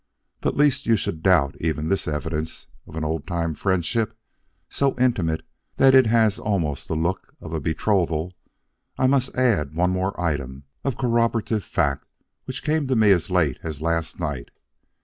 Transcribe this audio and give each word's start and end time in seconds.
But 0.39 0.57
lest 0.57 0.87
you 0.87 0.95
should 0.97 1.21
doubt 1.21 1.55
even 1.61 1.87
this 1.87 2.07
evidence 2.07 2.65
of 2.87 2.95
an 2.95 3.03
old 3.03 3.27
time 3.27 3.53
friendship 3.53 4.17
so 4.67 4.95
intimate 4.97 5.43
that 5.77 5.93
it 5.93 6.07
has 6.07 6.39
almost 6.39 6.87
the 6.87 6.95
look 6.95 7.35
of 7.39 7.53
a 7.53 7.59
betrothal, 7.59 8.33
I 8.97 9.05
must 9.05 9.35
add 9.35 9.75
one 9.75 9.91
more 9.91 10.19
item 10.19 10.63
of 10.83 10.97
corroborative 10.97 11.63
fact 11.63 12.07
which 12.45 12.63
came 12.63 12.87
to 12.87 12.95
me 12.95 13.11
as 13.11 13.29
late 13.29 13.59
as 13.61 13.79
last 13.79 14.19
night. 14.19 14.49